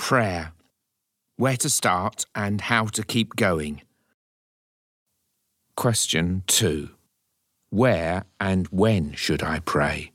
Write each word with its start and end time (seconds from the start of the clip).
Prayer. 0.00 0.54
Where 1.36 1.58
to 1.58 1.68
start 1.68 2.24
and 2.34 2.62
how 2.62 2.86
to 2.86 3.04
keep 3.04 3.36
going. 3.36 3.82
Question 5.76 6.42
2. 6.46 6.88
Where 7.68 8.24
and 8.40 8.66
when 8.68 9.12
should 9.12 9.42
I 9.42 9.60
pray? 9.60 10.10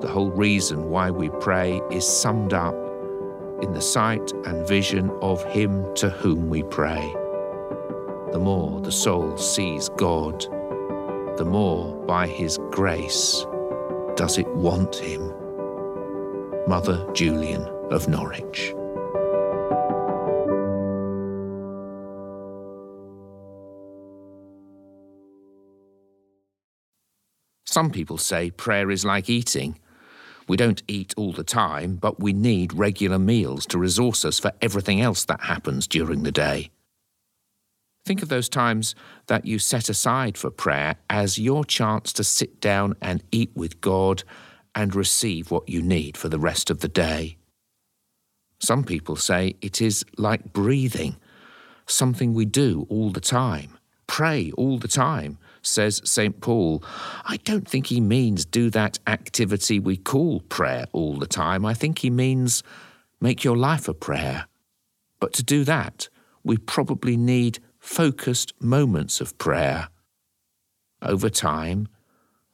The 0.00 0.08
whole 0.10 0.30
reason 0.30 0.88
why 0.88 1.10
we 1.10 1.28
pray 1.40 1.80
is 1.90 2.08
summed 2.08 2.54
up 2.54 2.74
in 3.62 3.74
the 3.74 3.82
sight 3.82 4.32
and 4.46 4.66
vision 4.66 5.10
of 5.20 5.44
Him 5.44 5.94
to 5.96 6.08
whom 6.08 6.48
we 6.48 6.62
pray. 6.64 7.14
The 8.32 8.40
more 8.40 8.80
the 8.80 8.90
soul 8.90 9.36
sees 9.36 9.90
God, 9.90 10.46
the 11.40 11.44
more 11.46 11.94
by 12.04 12.26
His 12.26 12.58
grace 12.70 13.46
does 14.14 14.36
it 14.36 14.46
want 14.48 14.96
Him. 14.96 15.32
Mother 16.68 17.10
Julian 17.14 17.62
of 17.90 18.08
Norwich. 18.08 18.74
Some 27.64 27.90
people 27.90 28.18
say 28.18 28.50
prayer 28.50 28.90
is 28.90 29.06
like 29.06 29.30
eating. 29.30 29.78
We 30.46 30.58
don't 30.58 30.82
eat 30.88 31.14
all 31.16 31.32
the 31.32 31.42
time, 31.42 31.96
but 31.96 32.20
we 32.20 32.34
need 32.34 32.74
regular 32.74 33.18
meals 33.18 33.64
to 33.68 33.78
resource 33.78 34.26
us 34.26 34.38
for 34.38 34.52
everything 34.60 35.00
else 35.00 35.24
that 35.24 35.40
happens 35.40 35.86
during 35.86 36.22
the 36.22 36.32
day. 36.32 36.70
Think 38.10 38.22
of 38.22 38.28
those 38.28 38.48
times 38.48 38.96
that 39.28 39.44
you 39.44 39.60
set 39.60 39.88
aside 39.88 40.36
for 40.36 40.50
prayer 40.50 40.96
as 41.08 41.38
your 41.38 41.64
chance 41.64 42.12
to 42.14 42.24
sit 42.24 42.60
down 42.60 42.96
and 43.00 43.22
eat 43.30 43.52
with 43.54 43.80
God 43.80 44.24
and 44.74 44.96
receive 44.96 45.52
what 45.52 45.68
you 45.68 45.80
need 45.80 46.16
for 46.16 46.28
the 46.28 46.40
rest 46.40 46.70
of 46.70 46.80
the 46.80 46.88
day. 46.88 47.36
Some 48.58 48.82
people 48.82 49.14
say 49.14 49.54
it 49.60 49.80
is 49.80 50.04
like 50.18 50.52
breathing, 50.52 51.18
something 51.86 52.34
we 52.34 52.46
do 52.46 52.84
all 52.90 53.10
the 53.10 53.20
time, 53.20 53.78
pray 54.08 54.50
all 54.58 54.78
the 54.78 54.88
time, 54.88 55.38
says 55.62 56.02
St. 56.04 56.40
Paul. 56.40 56.82
I 57.26 57.36
don't 57.36 57.68
think 57.68 57.86
he 57.86 58.00
means 58.00 58.44
do 58.44 58.70
that 58.70 58.98
activity 59.06 59.78
we 59.78 59.96
call 59.96 60.40
prayer 60.40 60.86
all 60.90 61.16
the 61.16 61.28
time. 61.28 61.64
I 61.64 61.74
think 61.74 62.00
he 62.00 62.10
means 62.10 62.64
make 63.20 63.44
your 63.44 63.56
life 63.56 63.86
a 63.86 63.94
prayer. 63.94 64.46
But 65.20 65.32
to 65.34 65.44
do 65.44 65.62
that, 65.62 66.08
we 66.42 66.56
probably 66.56 67.16
need 67.16 67.60
focused 67.80 68.52
moments 68.60 69.20
of 69.20 69.36
prayer. 69.38 69.88
Over 71.02 71.30
time, 71.30 71.88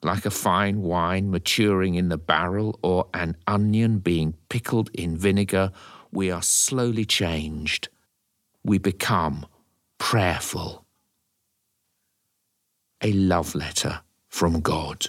like 0.02 0.24
a 0.24 0.30
fine 0.30 0.80
wine 0.80 1.30
maturing 1.30 1.96
in 1.96 2.08
the 2.08 2.19
barrel 2.19 2.78
or 2.82 3.08
an 3.12 3.36
onion 3.47 3.98
being 3.98 4.34
pickled 4.48 4.88
in 4.94 5.16
vinegar, 5.16 5.72
we 6.12 6.30
are 6.30 6.42
slowly 6.42 7.04
changed. 7.04 7.88
We 8.64 8.78
become 8.78 9.47
prayerful 9.98 10.86
a 13.02 13.12
love 13.12 13.54
letter 13.54 14.00
from 14.28 14.60
God. 14.60 15.08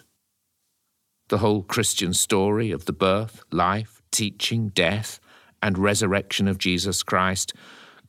The 1.30 1.40
whole 1.40 1.64
Christian 1.64 2.14
story 2.14 2.72
of 2.72 2.86
the 2.86 2.94
birth, 2.94 3.44
life, 3.52 4.02
teaching, 4.12 4.70
death, 4.70 5.20
and 5.62 5.78
resurrection 5.78 6.48
of 6.48 6.58
Jesus 6.58 7.04
Christ 7.04 7.54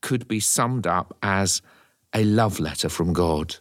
could 0.01 0.29
be 0.29 0.41
summed 0.41 0.87
up 0.87 1.17
as 1.23 1.63
a 2.15 2.25
love 2.25 2.61
letter 2.61 2.89
from 2.89 3.13
God. 3.13 3.57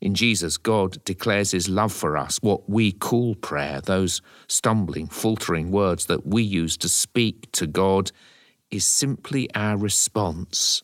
In 0.00 0.14
Jesus, 0.14 0.56
God 0.56 1.02
declares 1.04 1.52
his 1.52 1.68
love 1.68 1.92
for 1.92 2.16
us, 2.16 2.38
what 2.42 2.68
we 2.68 2.92
call 2.92 3.34
prayer, 3.34 3.80
those 3.80 4.20
stumbling, 4.48 5.06
faltering 5.06 5.70
words 5.70 6.06
that 6.06 6.26
we 6.26 6.42
use 6.42 6.76
to 6.78 6.88
speak 6.88 7.50
to 7.52 7.66
God, 7.66 8.12
is 8.70 8.86
simply 8.86 9.48
our 9.54 9.76
response. 9.76 10.82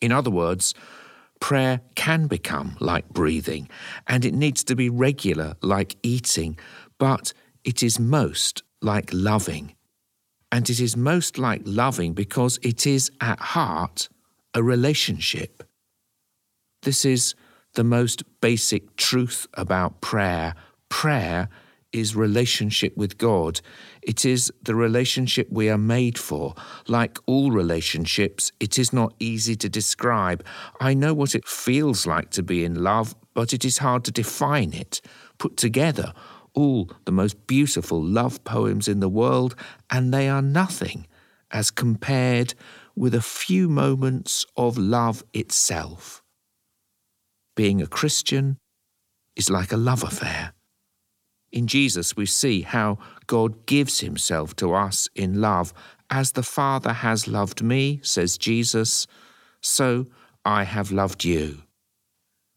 In 0.00 0.12
other 0.12 0.30
words, 0.30 0.74
Prayer 1.40 1.80
can 1.94 2.26
become 2.26 2.76
like 2.80 3.08
breathing, 3.10 3.68
and 4.06 4.24
it 4.24 4.34
needs 4.34 4.64
to 4.64 4.74
be 4.74 4.88
regular 4.88 5.54
like 5.60 5.96
eating, 6.02 6.58
but 6.98 7.32
it 7.64 7.82
is 7.82 8.00
most 8.00 8.62
like 8.80 9.10
loving. 9.12 9.74
And 10.50 10.68
it 10.70 10.80
is 10.80 10.96
most 10.96 11.38
like 11.38 11.62
loving 11.64 12.14
because 12.14 12.58
it 12.62 12.86
is 12.86 13.10
at 13.20 13.38
heart 13.38 14.08
a 14.56 14.62
relationship. 14.62 15.62
This 16.82 17.04
is 17.04 17.34
the 17.74 17.84
most 17.84 18.22
basic 18.40 18.96
truth 18.96 19.46
about 19.52 20.00
prayer. 20.00 20.54
Prayer 20.88 21.50
is 21.92 22.16
relationship 22.16 22.96
with 22.96 23.18
God. 23.18 23.60
It 24.00 24.24
is 24.24 24.50
the 24.62 24.74
relationship 24.74 25.48
we 25.50 25.68
are 25.68 25.76
made 25.76 26.18
for. 26.18 26.54
Like 26.88 27.18
all 27.26 27.50
relationships, 27.50 28.50
it 28.58 28.78
is 28.78 28.94
not 28.94 29.12
easy 29.20 29.56
to 29.56 29.68
describe. 29.68 30.42
I 30.80 30.94
know 30.94 31.12
what 31.12 31.34
it 31.34 31.46
feels 31.46 32.06
like 32.06 32.30
to 32.30 32.42
be 32.42 32.64
in 32.64 32.82
love, 32.82 33.14
but 33.34 33.52
it 33.52 33.62
is 33.62 33.78
hard 33.78 34.04
to 34.04 34.10
define 34.10 34.72
it. 34.72 35.02
Put 35.36 35.58
together, 35.58 36.14
all 36.54 36.90
the 37.04 37.12
most 37.12 37.46
beautiful 37.46 38.02
love 38.02 38.42
poems 38.44 38.88
in 38.88 39.00
the 39.00 39.10
world, 39.10 39.54
and 39.90 40.14
they 40.14 40.30
are 40.30 40.40
nothing 40.40 41.06
as 41.50 41.70
compared 41.70 42.54
with 42.96 43.14
a 43.14 43.20
few 43.20 43.68
moments 43.68 44.46
of 44.56 44.78
love 44.78 45.22
itself. 45.34 46.22
Being 47.54 47.82
a 47.82 47.86
Christian 47.86 48.58
is 49.36 49.50
like 49.50 49.70
a 49.70 49.76
love 49.76 50.02
affair. 50.02 50.54
In 51.52 51.66
Jesus, 51.66 52.16
we 52.16 52.26
see 52.26 52.62
how 52.62 52.98
God 53.26 53.66
gives 53.66 54.00
himself 54.00 54.56
to 54.56 54.74
us 54.74 55.08
in 55.14 55.40
love. 55.40 55.72
As 56.10 56.32
the 56.32 56.42
Father 56.42 56.92
has 56.92 57.28
loved 57.28 57.62
me, 57.62 58.00
says 58.02 58.38
Jesus, 58.38 59.06
so 59.60 60.06
I 60.44 60.64
have 60.64 60.90
loved 60.90 61.24
you. 61.24 61.62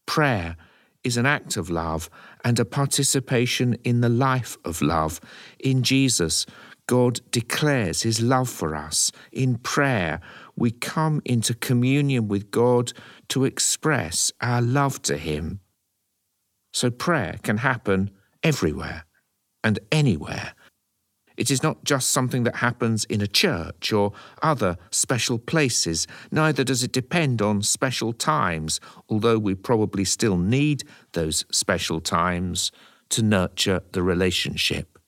Prayer 0.05 0.55
is 1.03 1.17
an 1.17 1.25
act 1.25 1.55
of 1.55 1.69
love 1.69 2.09
and 2.43 2.59
a 2.59 2.65
participation 2.65 3.75
in 3.83 4.01
the 4.01 4.09
life 4.09 4.57
of 4.65 4.81
love. 4.81 5.21
In 5.59 5.83
Jesus, 5.83 6.45
God 6.89 7.21
declares 7.29 8.01
his 8.01 8.19
love 8.19 8.49
for 8.49 8.75
us. 8.75 9.11
In 9.31 9.59
prayer, 9.59 10.21
we 10.55 10.71
come 10.71 11.21
into 11.23 11.53
communion 11.53 12.27
with 12.27 12.49
God 12.49 12.93
to 13.27 13.45
express 13.45 14.31
our 14.41 14.59
love 14.59 14.99
to 15.03 15.15
him. 15.15 15.59
So 16.73 16.89
prayer 16.89 17.35
can 17.43 17.57
happen 17.57 18.09
everywhere 18.41 19.05
and 19.63 19.77
anywhere. 19.91 20.55
It 21.37 21.51
is 21.51 21.61
not 21.61 21.83
just 21.83 22.09
something 22.09 22.43
that 22.45 22.55
happens 22.55 23.05
in 23.05 23.21
a 23.21 23.27
church 23.27 23.93
or 23.93 24.11
other 24.41 24.75
special 24.89 25.37
places, 25.37 26.07
neither 26.31 26.63
does 26.63 26.81
it 26.81 26.91
depend 26.91 27.39
on 27.39 27.61
special 27.61 28.13
times, 28.13 28.79
although 29.09 29.37
we 29.37 29.53
probably 29.53 30.05
still 30.05 30.37
need 30.37 30.83
those 31.13 31.45
special 31.51 32.01
times 32.01 32.71
to 33.09 33.21
nurture 33.21 33.83
the 33.91 34.01
relationship. 34.01 34.98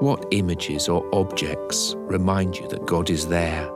What 0.00 0.26
images 0.30 0.88
or 0.88 1.04
objects 1.12 1.96
remind 1.98 2.56
you 2.56 2.68
that 2.68 2.86
God 2.86 3.10
is 3.10 3.26
there? 3.26 3.68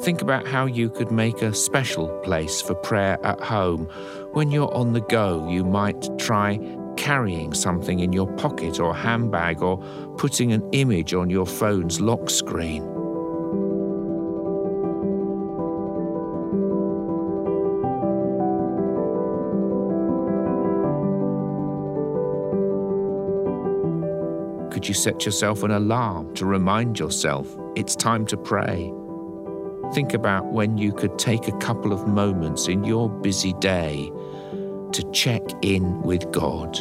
Think 0.00 0.22
about 0.22 0.46
how 0.46 0.64
you 0.64 0.88
could 0.88 1.10
make 1.10 1.42
a 1.42 1.54
special 1.54 2.08
place 2.20 2.62
for 2.62 2.74
prayer 2.74 3.18
at 3.22 3.38
home. 3.38 3.90
When 4.32 4.50
you're 4.50 4.72
on 4.74 4.94
the 4.94 5.02
go, 5.02 5.46
you 5.50 5.64
might 5.64 6.18
try 6.18 6.58
carrying 6.96 7.52
something 7.52 8.00
in 8.00 8.14
your 8.14 8.26
pocket 8.36 8.80
or 8.80 8.94
handbag 8.94 9.60
or 9.60 9.76
putting 10.16 10.50
an 10.50 10.66
image 10.72 11.12
on 11.12 11.28
your 11.28 11.46
phone's 11.46 12.00
lock 12.00 12.30
screen. 12.30 12.91
Could 24.72 24.88
you 24.88 24.94
set 24.94 25.26
yourself 25.26 25.62
an 25.64 25.70
alarm 25.70 26.34
to 26.34 26.46
remind 26.46 26.98
yourself 26.98 27.46
it's 27.76 27.94
time 27.94 28.24
to 28.24 28.38
pray? 28.38 28.90
Think 29.92 30.14
about 30.14 30.50
when 30.50 30.78
you 30.78 30.94
could 30.94 31.18
take 31.18 31.46
a 31.46 31.58
couple 31.58 31.92
of 31.92 32.08
moments 32.08 32.68
in 32.68 32.82
your 32.82 33.10
busy 33.10 33.52
day 33.60 34.10
to 34.92 35.10
check 35.12 35.42
in 35.60 36.00
with 36.00 36.32
God. 36.32 36.78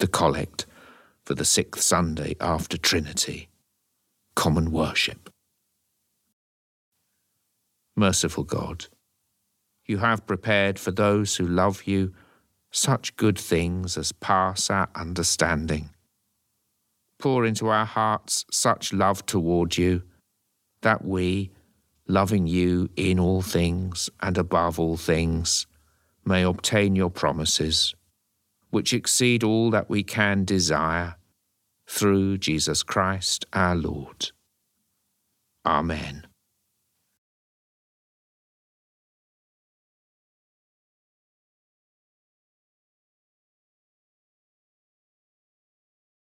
the 0.00 0.08
Collect 0.08 0.66
for 1.24 1.34
the 1.34 1.44
sixth 1.44 1.82
Sunday 1.82 2.36
after 2.40 2.76
Trinity, 2.76 3.48
Common 4.36 4.70
Worship. 4.70 5.30
Merciful 7.96 8.44
God, 8.44 8.86
you 9.86 9.98
have 9.98 10.26
prepared 10.26 10.78
for 10.78 10.90
those 10.90 11.36
who 11.36 11.46
love 11.46 11.84
you 11.84 12.12
such 12.70 13.16
good 13.16 13.38
things 13.38 13.96
as 13.96 14.12
pass 14.12 14.68
our 14.68 14.88
understanding. 14.94 15.90
Pour 17.18 17.46
into 17.46 17.68
our 17.68 17.86
hearts 17.86 18.44
such 18.50 18.92
love 18.92 19.24
toward 19.24 19.78
you 19.78 20.02
that 20.82 21.04
we, 21.04 21.50
loving 22.06 22.46
you 22.46 22.90
in 22.96 23.18
all 23.18 23.40
things 23.40 24.10
and 24.20 24.36
above 24.36 24.78
all 24.78 24.96
things, 24.96 25.66
may 26.24 26.42
obtain 26.42 26.96
your 26.96 27.10
promises, 27.10 27.94
which 28.74 28.92
exceed 28.92 29.44
all 29.44 29.70
that 29.70 29.88
we 29.88 30.02
can 30.02 30.44
desire, 30.44 31.14
through 31.86 32.36
Jesus 32.36 32.82
Christ 32.82 33.46
our 33.52 33.76
Lord. 33.76 34.32
Amen. 35.64 36.23